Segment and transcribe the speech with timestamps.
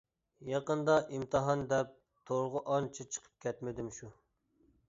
[0.51, 1.93] يېقىندا ئىمتىھان دەپ
[2.31, 4.11] تورغا ئانچە چىقىپ كەتمىدىم شۇ.